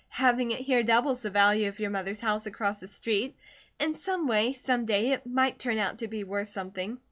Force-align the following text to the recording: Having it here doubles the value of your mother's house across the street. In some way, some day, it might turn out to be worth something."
Having 0.17 0.49
it 0.49 0.61
here 0.61 0.81
doubles 0.81 1.19
the 1.19 1.29
value 1.29 1.67
of 1.69 1.79
your 1.79 1.91
mother's 1.91 2.19
house 2.19 2.47
across 2.47 2.79
the 2.79 2.87
street. 2.87 3.35
In 3.79 3.93
some 3.93 4.25
way, 4.27 4.53
some 4.53 4.83
day, 4.85 5.11
it 5.11 5.27
might 5.27 5.59
turn 5.59 5.77
out 5.77 5.99
to 5.99 6.07
be 6.07 6.23
worth 6.23 6.47
something." 6.47 6.97